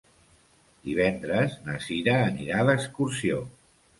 Divendres 0.85 1.53
na 1.67 1.77
Sira 1.87 2.15
anirà 2.31 2.65
d'excursió. 2.71 3.45